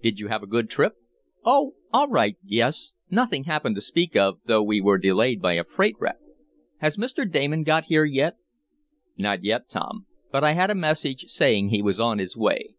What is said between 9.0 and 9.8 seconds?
"Not yet,